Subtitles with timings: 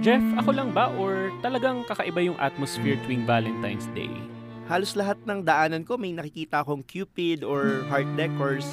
[0.00, 4.08] Jeff, ako lang ba or talagang kakaiba yung atmosphere tuwing Valentine's Day?
[4.64, 8.64] Halos lahat ng daanan ko may nakikita akong Cupid or heart decors.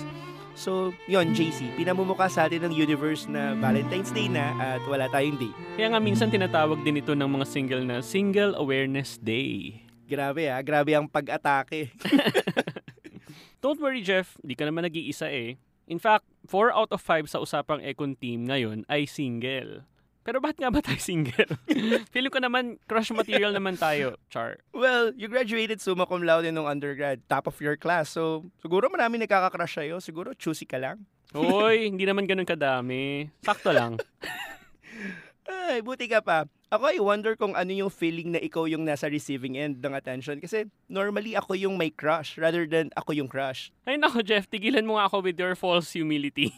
[0.55, 5.35] So, yon JC, pinamumuka sa atin ng universe na Valentine's Day na at wala tayong
[5.35, 5.51] day.
[5.75, 9.83] Kaya nga minsan tinatawag din ito ng mga single na Single Awareness Day.
[10.07, 11.91] Grabe ah, grabe ang pag-atake.
[13.61, 15.59] Don't worry Jeff, di ka naman nag-iisa eh.
[15.91, 19.83] In fact, 4 out of 5 sa usapang Econ team ngayon ay single.
[20.27, 21.55] Pero bakit nga ba tayo single?
[22.11, 24.59] Feeling ko naman, crush material naman tayo, Char.
[24.75, 28.11] well, you graduated summa cum laude nung undergrad, top of your class.
[28.11, 30.03] So, siguro marami nagkaka-crush sa'yo.
[30.03, 31.07] Siguro choosy ka lang.
[31.31, 33.31] Hoy, hindi naman ganun kadami.
[33.39, 33.95] Sakto lang.
[35.47, 36.43] Ay, buti ka pa.
[36.67, 40.43] Ako ay wonder kung ano yung feeling na ikaw yung nasa receiving end ng attention.
[40.43, 43.71] Kasi normally ako yung may crush rather than ako yung crush.
[43.87, 46.51] Ay nako Jeff, tigilan mo nga ako with your false humility.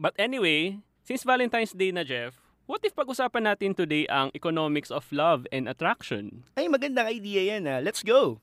[0.00, 2.39] But anyway, since Valentine's Day na Jeff,
[2.70, 6.46] what if pag-usapan natin today ang economics of love and attraction?
[6.54, 7.82] Ay, magandang idea yan ah.
[7.82, 8.38] Let's go!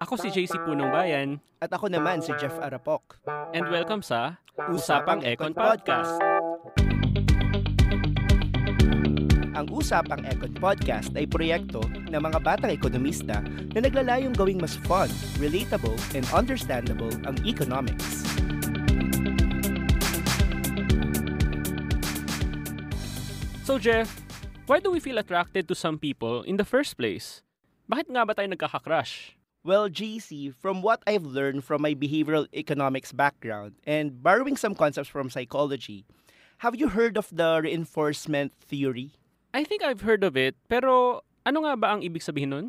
[0.00, 3.20] Ako si JC Punong Bayan At ako naman si Jeff Arapok.
[3.52, 4.40] and welcome sa
[4.72, 6.16] Usapang Econ Podcast.
[9.52, 13.44] Ang Usapang Econ Podcast ay proyekto ng mga batang ekonomista
[13.76, 18.24] na naglalayong gawing mas fun, relatable, and understandable ang economics.
[23.68, 24.08] So Jeff,
[24.64, 27.44] why do we feel attracted to some people in the first place?
[27.84, 29.36] Bakit nga ba tayo nagkaka-crush?
[29.60, 35.12] Well, JC, from what I've learned from my behavioral economics background and borrowing some concepts
[35.12, 36.08] from psychology,
[36.64, 39.12] have you heard of the reinforcement theory?
[39.52, 42.66] I think I've heard of it, pero ano nga ba ang ibig sabihin nun?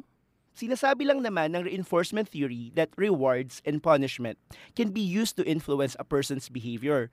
[0.52, 4.36] Sinasabi lang naman ng reinforcement theory that rewards and punishment
[4.76, 7.08] can be used to influence a person's behavior.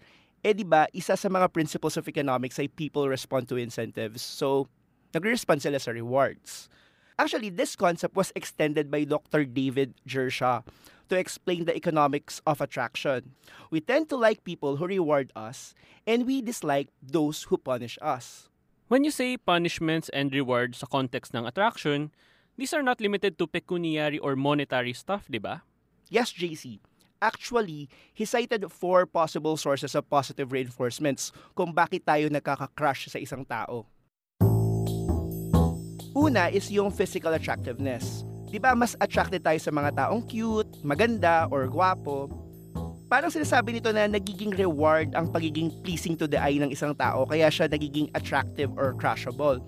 [0.46, 4.22] Eh di ba, isa sa mga principles of economics ay people respond to incentives.
[4.22, 4.70] So,
[5.10, 6.70] nagre-respond sila sa rewards.
[7.18, 9.42] Actually, this concept was extended by Dr.
[9.42, 10.62] David Gershaw
[11.10, 13.34] to explain the economics of attraction.
[13.74, 15.74] We tend to like people who reward us,
[16.06, 18.46] and we dislike those who punish us.
[18.86, 22.14] When you say punishments and rewards sa context ng attraction,
[22.54, 25.66] these are not limited to pecuniary or monetary stuff, di ba?
[26.06, 26.78] Yes, JC.
[27.20, 33.40] Actually, he cited four possible sources of positive reinforcements kung bakit tayo nagkaka-crush sa isang
[33.48, 33.88] tao.
[36.16, 38.24] Una is yung physical attractiveness.
[38.48, 42.28] Di ba mas attracted tayo sa mga taong cute, maganda, or gwapo?
[43.06, 47.22] Parang sinasabi nito na nagiging reward ang pagiging pleasing to the eye ng isang tao
[47.28, 49.62] kaya siya nagiging attractive or crushable.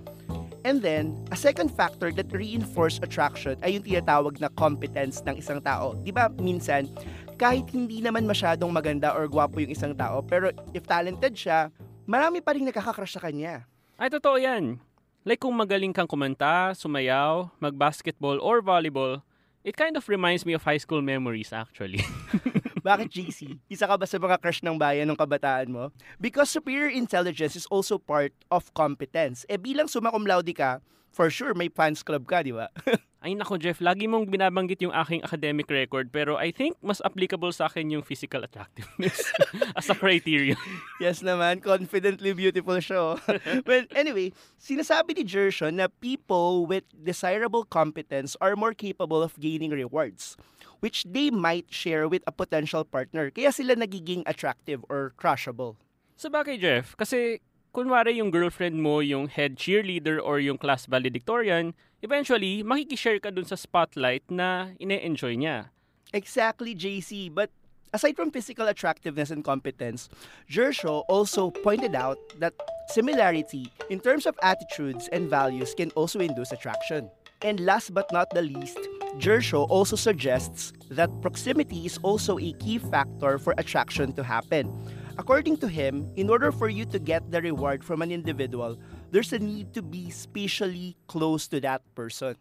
[0.67, 5.63] And then, a second factor that reinforce attraction ay yung tinatawag na competence ng isang
[5.63, 5.95] tao.
[6.03, 6.91] Di ba minsan,
[7.39, 11.71] kahit hindi naman masyadong maganda or gwapo yung isang tao, pero if talented siya,
[12.03, 13.63] marami pa rin nakakakrush sa kanya.
[13.95, 14.83] Ay, totoo yan.
[15.23, 19.23] Like kung magaling kang kumanta, sumayaw, mag-basketball or volleyball,
[19.63, 22.03] it kind of reminds me of high school memories actually.
[22.89, 23.41] Bakit GC?
[23.69, 25.93] Isa ka ba sa mga crush ng bayan ng kabataan mo?
[26.17, 29.45] Because superior intelligence is also part of competence.
[29.45, 30.81] Eh bilang summa cum laude ka,
[31.13, 32.73] for sure may fans club ka, di ba?
[33.19, 37.51] Ay nako Jeff, lagi mong binabanggit yung aking academic record pero I think mas applicable
[37.51, 39.35] sa akin yung physical attractiveness
[39.79, 40.55] as a criteria.
[41.03, 42.97] yes naman, confidently beautiful siya.
[42.97, 43.15] oh.
[43.69, 49.75] well, anyway, sinasabi ni Gershon na people with desirable competence are more capable of gaining
[49.75, 50.39] rewards
[50.81, 53.31] which they might share with a potential partner.
[53.31, 55.77] Kaya sila nagiging attractive or crushable.
[56.19, 57.39] Sa bagay Jeff, kasi
[57.71, 63.47] kunwari yung girlfriend mo yung head cheerleader or yung class valedictorian, eventually makikishare ka dun
[63.47, 65.71] sa spotlight na ine-enjoy niya.
[66.13, 67.29] Exactly, JC.
[67.31, 67.51] But
[67.93, 70.09] aside from physical attractiveness and competence,
[70.51, 72.55] Gershaw also pointed out that
[72.89, 77.11] similarity in terms of attitudes and values can also induce attraction.
[77.43, 78.79] And last but not the least,
[79.19, 84.71] Gershaw also suggests that proximity is also a key factor for attraction to happen.
[85.19, 88.79] According to him, in order for you to get the reward from an individual,
[89.11, 92.39] there's a need to be spatially close to that person.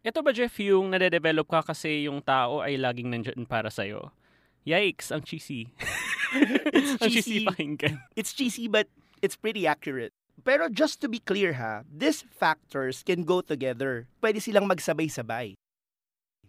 [0.00, 4.08] Ito ba, Jeff, yung nade-develop ka kasi yung tao ay laging nandyan para sa'yo?
[4.64, 5.68] Yikes, ang cheesy.
[7.04, 7.44] ang cheesy cheesy.
[7.44, 8.00] pakinggan.
[8.16, 8.88] It's cheesy but
[9.20, 10.16] it's pretty accurate.
[10.40, 14.08] Pero just to be clear ha, these factors can go together.
[14.24, 15.60] Pwede silang magsabay-sabay.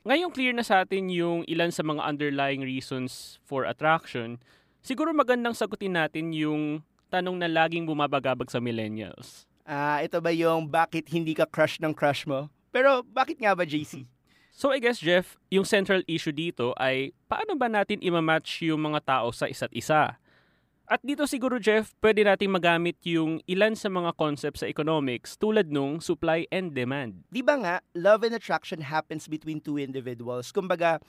[0.05, 4.37] Ngayong clear na sa atin yung ilan sa mga underlying reasons for attraction,
[4.85, 9.49] siguro magandang sagutin natin yung tanong na laging bumabagabag sa millennials.
[9.65, 12.53] Ah, ito ba yung bakit hindi ka crush ng crush mo?
[12.69, 14.05] Pero bakit nga ba JC?
[14.53, 19.01] So I guess, Jeff, yung central issue dito ay paano ba natin imamatch yung mga
[19.09, 20.21] tao sa isa't isa?
[20.85, 25.73] At dito siguro, Jeff, pwede nating magamit yung ilan sa mga concepts sa economics tulad
[25.73, 27.25] nung supply and demand.
[27.33, 30.53] Di ba nga, love and attraction happens between two individuals.
[30.53, 31.01] Kumbaga,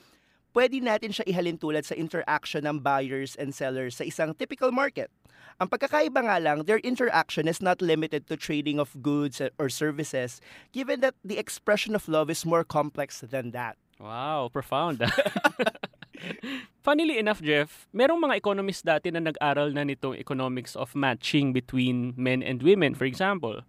[0.57, 5.13] pwede natin siya ihalin tulad sa interaction ng buyers and sellers sa isang typical market.
[5.61, 10.41] Ang pagkakaiba nga lang, their interaction is not limited to trading of goods or services,
[10.73, 13.77] given that the expression of love is more complex than that.
[14.01, 15.05] Wow, profound.
[16.87, 22.15] Funnily enough, Jeff, merong mga economists dati na nag-aral na nitong economics of matching between
[22.15, 23.59] men and women, for example.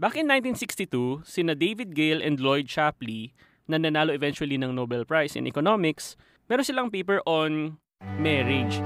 [0.00, 3.36] Back in 1962, sina David Gale and Lloyd Shapley,
[3.68, 6.16] na nanalo eventually ng Nobel Prize in Economics,
[6.48, 7.76] meron silang paper on
[8.16, 8.80] marriage.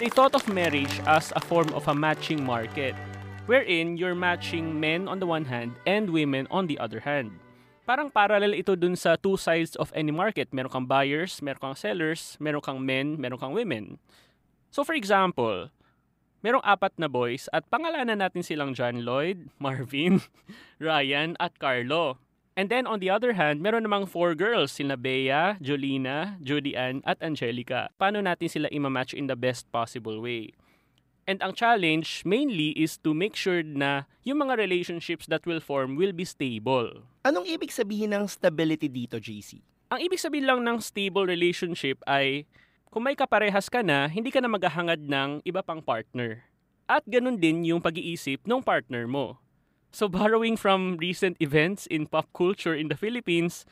[0.00, 2.96] They thought of marriage as a form of a matching market,
[3.44, 7.36] wherein you're matching men on the one hand and women on the other hand
[7.88, 10.52] parang parallel ito dun sa two sides of any market.
[10.52, 13.96] Meron kang buyers, meron kang sellers, meron kang men, meron kang women.
[14.68, 15.72] So for example,
[16.44, 20.20] merong apat na boys at pangalanan natin silang John Lloyd, Marvin,
[20.76, 22.20] Ryan, at Carlo.
[22.58, 27.00] And then on the other hand, meron namang four girls, sila Bea, Jolina, Judy Ann,
[27.08, 27.88] at Angelica.
[27.96, 30.52] Paano natin sila imamatch in the best possible way?
[31.28, 35.92] And ang challenge mainly is to make sure na yung mga relationships that will form
[35.92, 37.04] will be stable.
[37.20, 39.60] Anong ibig sabihin ng stability dito, JC?
[39.92, 42.48] Ang ibig sabihin lang ng stable relationship ay
[42.88, 46.48] kung may kaparehas ka na, hindi ka na maghahangad ng iba pang partner.
[46.88, 49.36] At ganun din yung pag-iisip ng partner mo.
[49.92, 53.68] So borrowing from recent events in pop culture in the Philippines,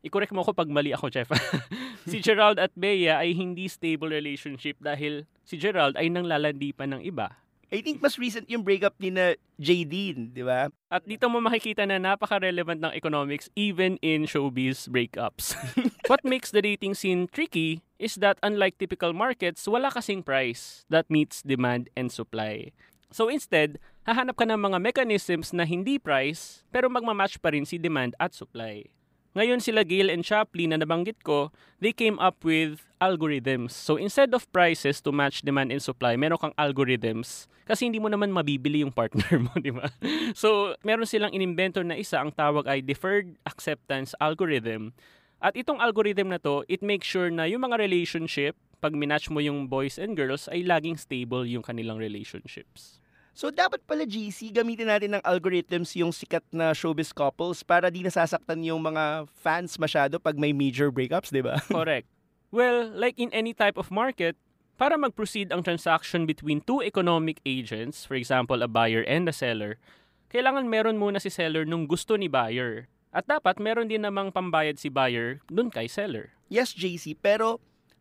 [0.00, 1.28] i-correct mo ako pag mali ako, Chef.
[2.08, 7.04] si Gerald at Bea ay hindi stable relationship dahil si Gerald ay nanglalandi pa ng
[7.04, 7.44] iba.
[7.74, 10.70] I think mas recent yung breakup ni na Jadine, di ba?
[10.86, 15.58] At dito mo makikita na napaka-relevant ng economics even in showbiz breakups.
[16.10, 21.10] What makes the dating scene tricky is that unlike typical markets, wala kasing price that
[21.10, 22.70] meets demand and supply.
[23.10, 27.78] So instead, hahanap ka ng mga mechanisms na hindi price pero magmamatch pa rin si
[27.78, 28.86] demand at supply.
[29.34, 31.50] Ngayon sila Gale and Shapley na nabanggit ko,
[31.82, 33.74] they came up with algorithms.
[33.74, 38.06] So instead of prices to match demand and supply, meron kang algorithms kasi hindi mo
[38.06, 39.90] naman mabibili yung partner mo, di ba?
[40.38, 44.94] So meron silang inimbento na isa, ang tawag ay deferred acceptance algorithm.
[45.42, 49.42] At itong algorithm na to, it makes sure na yung mga relationship, pag minatch mo
[49.42, 53.02] yung boys and girls, ay laging stable yung kanilang relationships.
[53.34, 58.06] So dapat pala GC, gamitin natin ng algorithms yung sikat na showbiz couples para di
[58.06, 61.58] nasasaktan yung mga fans masyado pag may major breakups, di ba?
[61.74, 62.06] Correct.
[62.54, 64.38] Well, like in any type of market,
[64.78, 69.82] para mag-proceed ang transaction between two economic agents, for example, a buyer and a seller,
[70.30, 72.86] kailangan meron muna si seller nung gusto ni buyer.
[73.10, 76.30] At dapat meron din namang pambayad si buyer dun kay seller.
[76.46, 77.58] Yes, JC, pero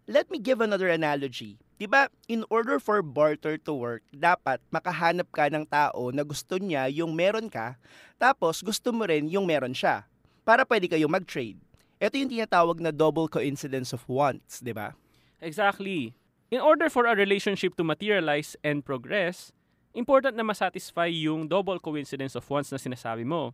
[0.08, 1.60] let me give another analogy.
[1.80, 6.56] 'Di ba, in order for barter to work, dapat makahanap ka ng tao na gusto
[6.56, 7.76] niya yung meron ka,
[8.16, 10.08] tapos gusto mo rin yung meron siya.
[10.44, 11.60] Para pwede kayong mag-trade.
[12.04, 14.96] Ito yung tinatawag na double coincidence of wants, 'di ba?
[15.44, 16.16] Exactly.
[16.54, 19.50] In order for a relationship to materialize and progress,
[19.98, 23.52] important na masatisfy yung double coincidence of wants na sinasabi mo.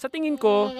[0.00, 0.72] Sa tingin ko,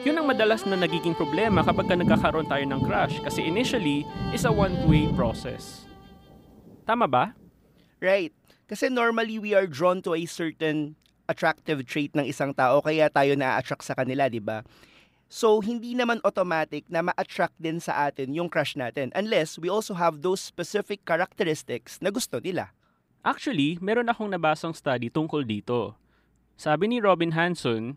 [0.00, 4.48] yun ang madalas na nagiging problema kapag ka nagkakaroon tayo ng crush kasi initially is
[4.48, 5.84] a one-way process.
[6.88, 7.36] Tama ba?
[8.00, 8.32] Right.
[8.64, 10.96] Kasi normally we are drawn to a certain
[11.28, 14.64] attractive trait ng isang tao kaya tayo na-attract sa kanila, 'di ba?
[15.30, 19.94] So, hindi naman automatic na ma-attract din sa atin yung crush natin unless we also
[19.94, 22.74] have those specific characteristics na gusto nila.
[23.22, 25.94] Actually, meron akong nabasang study tungkol dito.
[26.58, 27.94] Sabi ni Robin Hanson,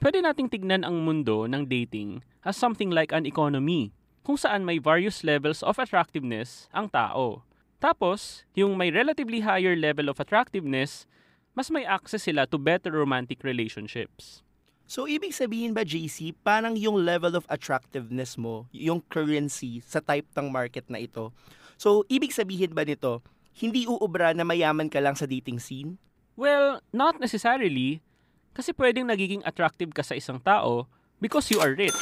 [0.00, 3.92] pwede nating tignan ang mundo ng dating as something like an economy,
[4.24, 7.44] kung saan may various levels of attractiveness ang tao.
[7.80, 11.08] Tapos, yung may relatively higher level of attractiveness,
[11.52, 14.44] mas may access sila to better romantic relationships.
[14.90, 20.26] So, ibig sabihin ba, JC, parang yung level of attractiveness mo, yung currency sa type
[20.34, 21.30] ng market na ito.
[21.78, 23.22] So, ibig sabihin ba nito,
[23.56, 25.94] hindi uubra na mayaman ka lang sa dating scene?
[26.34, 28.02] Well, not necessarily.
[28.50, 30.90] Kasi pwedeng nagiging attractive ka sa isang tao
[31.22, 31.98] because you are rich.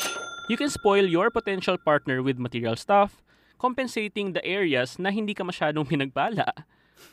[0.48, 3.20] You can spoil your potential partner with material stuff,
[3.60, 6.48] compensating the areas na hindi ka masyadong pinagpala.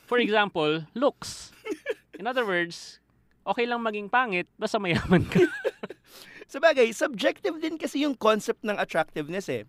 [0.08, 1.52] For example, looks.
[2.16, 3.04] In other words,
[3.46, 5.44] okay lang maging pangit basta mayaman ka.
[6.52, 9.66] Sa bagay, subjective din kasi yung concept ng attractiveness eh.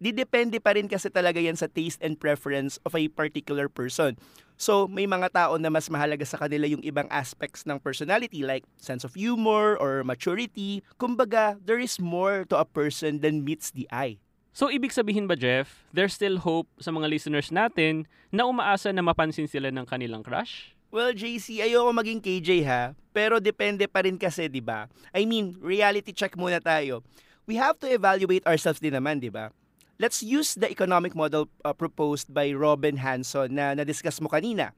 [0.00, 4.16] Didepende pa rin kasi talaga yan sa taste and preference of a particular person.
[4.60, 8.60] So, may mga tao na mas mahalaga sa kanila yung ibang aspects ng personality like
[8.76, 10.84] sense of humor or maturity.
[11.00, 14.20] Kumbaga, there is more to a person than meets the eye.
[14.52, 19.00] So, ibig sabihin ba, Jeff, there's still hope sa mga listeners natin na umaasa na
[19.00, 20.76] mapansin sila ng kanilang crush?
[20.92, 24.92] Well, JC, ayoko maging KJ ha, pero depende pa rin kasi, 'di ba?
[25.16, 27.00] I mean, reality check muna tayo.
[27.48, 29.54] We have to evaluate ourselves din naman, 'di ba?
[30.00, 34.72] Let's use the economic model uh, proposed by Robin Hanson na na-discuss mo kanina.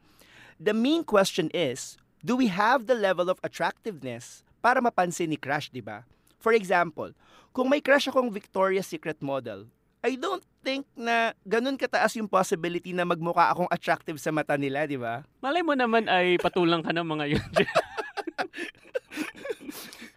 [0.59, 1.95] The main question is,
[2.27, 6.03] do we have the level of attractiveness para mapansin ni crush, 'di ba?
[6.43, 7.15] For example,
[7.55, 9.71] kung may crush akong Victoria's Secret model,
[10.03, 14.91] I don't think na ganun kataas yung possibility na magmukha akong attractive sa mata nila,
[14.91, 15.23] di ba?
[15.39, 17.51] Malay mo naman ay patulang ka ng mga yun.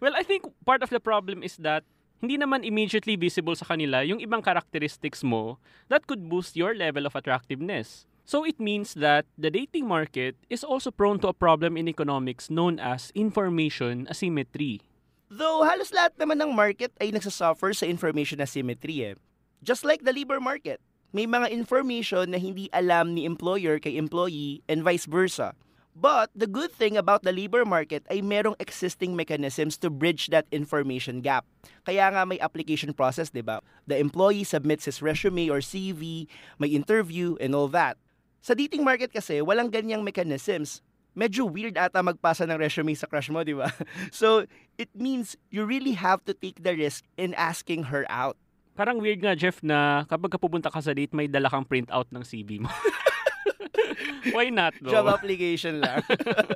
[0.02, 1.86] well, I think part of the problem is that
[2.20, 5.60] hindi naman immediately visible sa kanila yung ibang characteristics mo
[5.92, 8.08] that could boost your level of attractiveness.
[8.26, 12.50] So it means that the dating market is also prone to a problem in economics
[12.50, 14.82] known as information asymmetry.
[15.30, 19.14] Though halos lahat naman ng market ay nagsasuffer sa information asymmetry eh.
[19.62, 20.82] Just like the labor market,
[21.14, 25.54] may mga information na hindi alam ni employer kay employee and vice versa.
[25.96, 30.44] But the good thing about the labor market ay merong existing mechanisms to bridge that
[30.52, 31.48] information gap.
[31.88, 33.64] Kaya nga may application process, 'di ba?
[33.88, 36.28] The employee submits his resume or CV,
[36.60, 37.96] may interview and all that.
[38.44, 40.84] Sa dating market kasi, walang ganyang mechanisms.
[41.16, 43.72] Medyo weird ata magpasa ng resume sa crush mo, di ba?
[44.12, 44.44] So,
[44.76, 48.36] it means you really have to take the risk in asking her out.
[48.76, 52.12] Parang weird nga, Jeff, na kapag ka pupunta ka sa date, may dala kang printout
[52.12, 52.68] ng CV mo.
[54.36, 54.92] Why not, though?
[54.92, 56.02] Job application lang.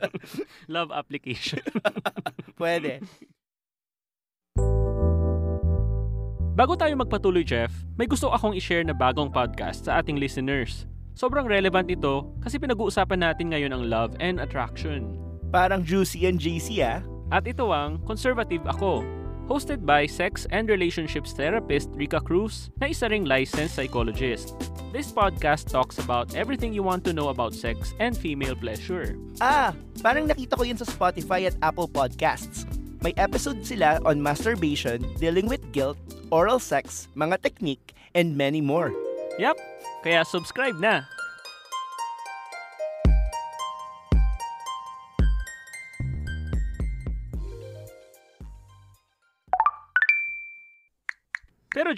[0.75, 1.63] Love application.
[2.61, 3.05] Pwede.
[6.55, 10.85] Bago tayo magpatuloy, Jeff, may gusto akong i-share na bagong podcast sa ating listeners.
[11.17, 15.17] Sobrang relevant ito kasi pinag-uusapan natin ngayon ang love and attraction.
[15.49, 17.01] Parang juicy and JC ah.
[17.31, 19.07] At ito ang Conservative Ako,
[19.51, 24.55] hosted by sex and relationships therapist Rika Cruz na isa ring licensed psychologist.
[24.95, 29.19] This podcast talks about everything you want to know about sex and female pleasure.
[29.43, 29.75] Ah,
[30.07, 32.63] parang nakita ko yun sa Spotify at Apple Podcasts.
[33.03, 35.99] May episode sila on masturbation, dealing with guilt,
[36.31, 38.95] oral sex, mga technique, and many more.
[39.41, 39.59] Yap,
[40.07, 41.09] kaya subscribe na!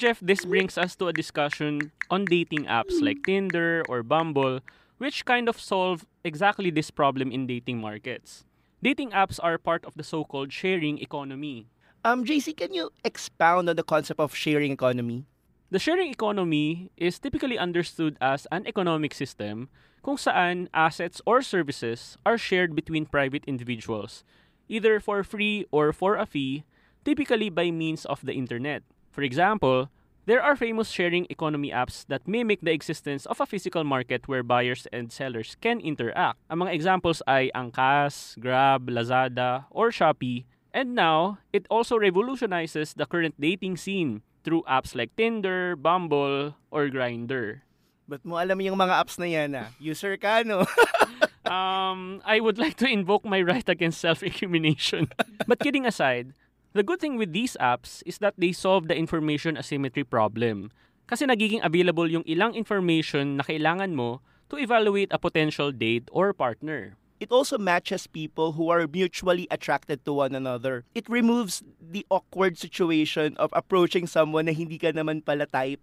[0.03, 4.59] Jeff, this brings us to a discussion on dating apps like Tinder or Bumble,
[4.99, 8.43] which kind of solve exactly this problem in dating markets.
[8.83, 11.71] Dating apps are part of the so-called sharing economy.
[12.03, 15.25] Um, JC, can you expound on the concept of sharing economy?
[15.71, 19.69] The sharing economy is typically understood as an economic system
[20.03, 24.25] kung saan assets or services are shared between private individuals,
[24.67, 26.65] either for free or for a fee,
[27.05, 28.83] typically by means of the internet.
[29.13, 29.93] For example,
[30.25, 34.43] there are famous sharing economy apps that mimic the existence of a physical market where
[34.43, 36.41] buyers and sellers can interact.
[36.49, 40.49] Ang mga examples ay Angkas, Grab, Lazada, or Shopee.
[40.73, 46.89] And now, it also revolutionizes the current dating scene through apps like Tinder, Bumble, or
[46.89, 47.61] Grindr.
[48.09, 49.69] Ba't mo alam yung mga apps na yan ah?
[49.77, 50.65] User ka, no?
[51.45, 55.13] um, I would like to invoke my right against self-incrimination.
[55.47, 56.33] but kidding aside,
[56.73, 60.73] the good thing with these apps is that they solve the information asymmetry problem.
[61.07, 66.33] Kasi nagiging available yung ilang information na kailangan mo to evaluate a potential date or
[66.33, 66.97] partner.
[67.23, 70.83] It also matches people who are mutually attracted to one another.
[70.91, 75.79] It removes the awkward situation of approaching someone na hindi ka naman pala type.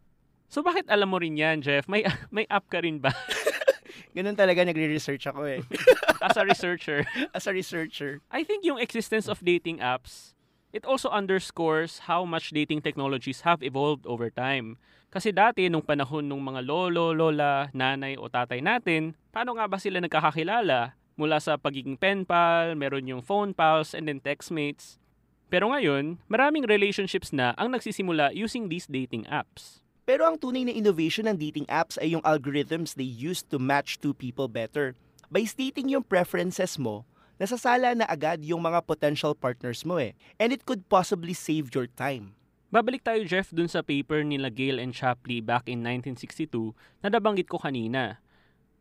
[0.51, 1.87] So bakit alam mo rin yan, Jeff?
[1.87, 2.03] May
[2.35, 3.15] may app ka rin ba?
[4.17, 5.61] Ganun talaga nagre-research ako eh.
[6.25, 7.05] As a researcher.
[7.31, 8.19] As a researcher.
[8.33, 10.33] I think yung existence of dating apps,
[10.71, 14.77] it also underscores how much dating technologies have evolved over time.
[15.09, 19.81] Kasi dati, nung panahon ng mga lolo, lola, nanay o tatay natin, paano nga ba
[19.81, 20.93] sila nagkakakilala?
[21.17, 25.01] Mula sa pagiging pen pal, meron yung phone pals, and then textmates.
[25.49, 29.81] Pero ngayon, maraming relationships na ang nagsisimula using these dating apps.
[30.05, 33.97] Pero ang tunay na innovation ng dating apps ay yung algorithms they use to match
[33.97, 34.93] two people better.
[35.33, 37.05] By stating yung preferences mo,
[37.39, 40.13] nasasala na agad yung mga potential partners mo eh.
[40.37, 42.35] And it could possibly save your time.
[42.69, 47.49] Babalik tayo, Jeff, dun sa paper nila Gale and Shapley back in 1962 na nabanggit
[47.49, 48.21] ko kanina.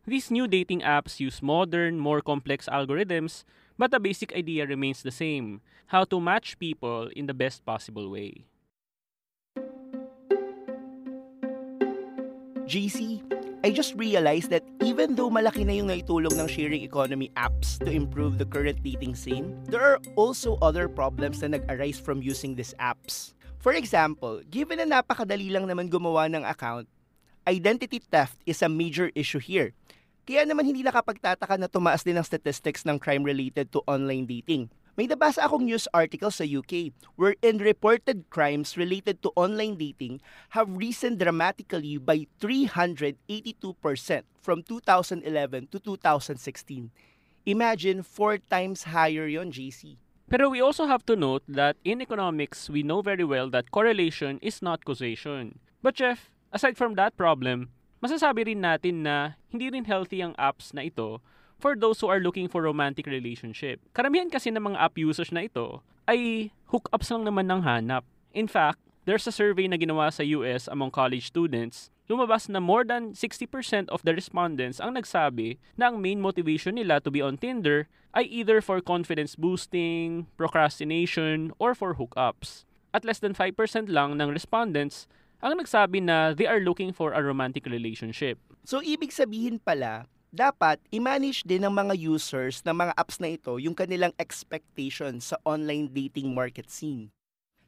[0.05, 3.41] These new dating apps use modern, more complex algorithms,
[3.81, 8.13] but the basic idea remains the same how to match people in the best possible
[8.13, 8.45] way.
[12.69, 13.25] JC,
[13.59, 17.91] I just realized that even though malaki na yung naitulong ng sharing economy apps to
[17.91, 22.71] improve the current dating scene, there are also other problems na nag-arise from using these
[22.79, 23.35] apps.
[23.59, 26.87] For example, given na napakadali lang naman gumawa ng account,
[27.43, 29.75] identity theft is a major issue here.
[30.23, 34.71] Kaya naman hindi nakapagtataka na tumaas din ang statistics ng crime related to online dating.
[34.99, 40.19] May nabasa akong news article sa UK wherein reported crimes related to online dating
[40.51, 43.15] have risen dramatically by 382%
[44.43, 45.23] from 2011
[45.71, 46.91] to 2016.
[47.47, 49.95] Imagine, four times higher yon JC.
[50.27, 54.35] Pero we also have to note that in economics, we know very well that correlation
[54.43, 55.63] is not causation.
[55.79, 57.71] But Jeff, aside from that problem,
[58.03, 61.23] masasabi rin natin na hindi rin healthy ang apps na ito
[61.59, 63.83] for those who are looking for romantic relationship.
[63.91, 68.07] Karamihan kasi ng mga app users na ito ay hookups lang naman ng hanap.
[68.31, 72.81] In fact, there's a survey na ginawa sa US among college students lumabas na more
[72.81, 73.45] than 60%
[73.93, 77.85] of the respondents ang nagsabi na ang main motivation nila to be on Tinder
[78.17, 82.65] ay either for confidence boosting, procrastination, or for hookups.
[82.89, 83.53] At less than 5%
[83.93, 85.05] lang ng respondents
[85.45, 88.41] ang nagsabi na they are looking for a romantic relationship.
[88.65, 93.57] So, ibig sabihin pala, dapat i-manage din ng mga users ng mga apps na ito
[93.57, 97.09] yung kanilang expectations sa online dating market scene.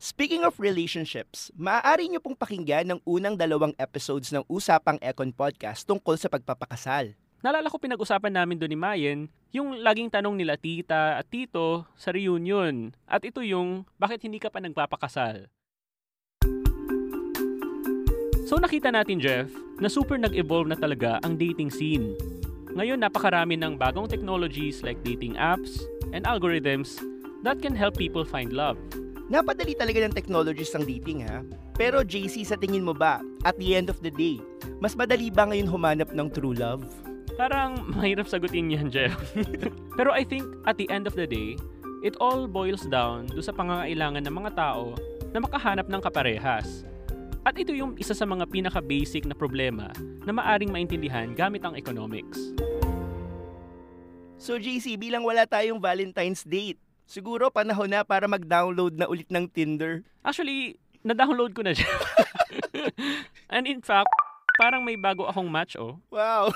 [0.01, 5.85] Speaking of relationships, maaari niyo pong pakinggan ng unang dalawang episodes ng Usapang Econ Podcast
[5.85, 7.13] tungkol sa pagpapakasal.
[7.41, 9.19] Nalala ko pinag-usapan namin doon ni Mayen
[9.53, 12.93] yung laging tanong nila tita at tito sa reunion.
[13.05, 15.49] At ito yung, bakit hindi ka pa nagpapakasal?
[18.45, 19.49] So nakita natin, Jeff,
[19.81, 22.13] na super nag-evolve na talaga ang dating scene.
[22.71, 25.83] Ngayon, napakarami ng bagong technologies like dating apps
[26.15, 26.95] and algorithms
[27.43, 28.79] that can help people find love.
[29.27, 31.43] Napadali talaga ng technologies ng dating ha.
[31.75, 34.39] Pero JC, sa tingin mo ba, at the end of the day,
[34.79, 36.83] mas madali ba ngayon humanap ng true love?
[37.35, 39.15] Parang mahirap sagutin yan, Jeff.
[39.99, 41.59] Pero I think at the end of the day,
[42.03, 44.95] it all boils down do sa pangangailangan ng mga tao
[45.31, 46.87] na makahanap ng kaparehas.
[47.41, 49.89] At ito yung isa sa mga pinaka-basic na problema
[50.25, 52.37] na maaring maintindihan gamit ang economics.
[54.41, 56.77] So JC, bilang wala tayong Valentine's date,
[57.11, 59.99] Siguro panahon na para mag-download na ulit ng Tinder.
[60.23, 61.91] Actually, na-download ko na siya.
[63.51, 64.07] And in fact,
[64.55, 65.99] parang may bago akong match, oh.
[66.07, 66.55] Wow!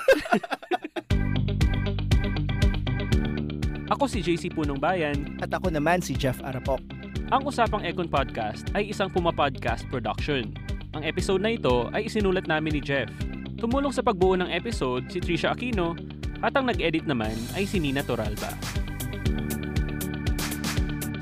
[3.92, 5.36] ako si JC Punong Bayan.
[5.44, 6.80] At ako naman si Jeff Arapok.
[7.28, 10.56] Ang Usapang Econ Podcast ay isang Puma Podcast production.
[10.96, 13.12] Ang episode na ito ay isinulat namin ni Jeff.
[13.60, 15.92] Tumulong sa pagbuo ng episode si Trisha Aquino
[16.40, 18.48] at ang nag-edit naman ay si Nina Toralba.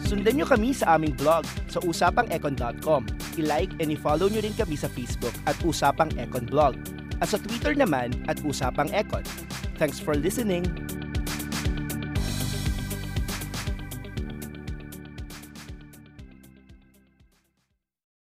[0.07, 3.03] Sundan nyo kami sa aming blog sa usapangecon.com.
[3.35, 6.79] I-like and i-follow nyo rin kami sa Facebook at Usapang Econ Blog.
[7.19, 9.27] At sa Twitter naman at Usapang Econ.
[9.75, 10.94] Thanks for listening!